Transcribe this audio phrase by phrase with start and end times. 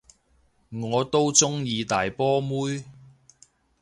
[0.71, 2.83] 我都鍾意大波妹